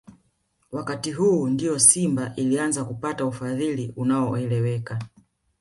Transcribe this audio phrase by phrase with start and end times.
[0.71, 4.99] Wakati huu ndio Simba ilianza kupata ufadhili unaoeleweka